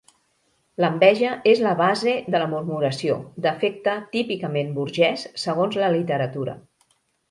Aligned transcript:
L'enveja 0.83 1.33
és 1.51 1.61
la 1.65 1.73
base 1.83 2.15
de 2.37 2.41
la 2.45 2.49
murmuració, 2.55 3.19
defecte 3.49 3.97
típicament 4.19 4.77
burgès 4.83 5.31
segons 5.47 5.83
la 5.87 5.97
literatura. 6.01 6.63